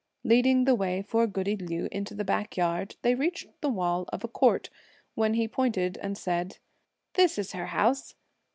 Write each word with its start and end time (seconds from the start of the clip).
Leading 0.23 0.65
the 0.65 0.73
way 0.73 1.03
for 1.03 1.27
goody 1.27 1.55
Liu 1.55 1.87
into 1.91 2.15
the 2.15 2.23
backyard, 2.23 2.95
they 3.03 3.13
reached 3.13 3.51
the 3.61 3.69
wall 3.69 4.05
of 4.11 4.23
a 4.23 4.27
court, 4.27 4.71
when 5.13 5.35
he 5.35 5.47
pointed 5.47 5.95
and 6.01 6.17
said, 6.17 6.57
"This 7.13 7.37
is 7.37 7.51
her 7.51 7.67
house. 7.67 8.15